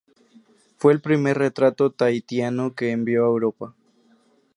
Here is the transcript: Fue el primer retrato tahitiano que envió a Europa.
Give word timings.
Fue 0.77 0.93
el 0.93 0.99
primer 0.99 1.37
retrato 1.37 1.91
tahitiano 1.91 2.73
que 2.73 2.89
envió 2.89 3.23
a 3.23 3.27
Europa. 3.27 3.75